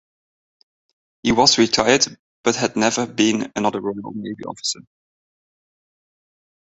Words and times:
He 1.21 1.31
was 1.31 1.59
retired 1.59 2.07
but 2.43 2.55
had 2.55 2.73
been 3.15 3.51
another 3.55 3.81
Royal 3.81 4.13
Navy 4.15 4.45
officer. 4.45 4.79